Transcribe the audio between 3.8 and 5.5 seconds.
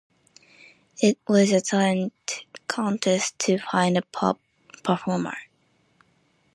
a pop performer.